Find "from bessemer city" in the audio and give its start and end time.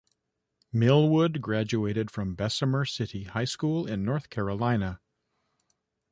2.09-3.25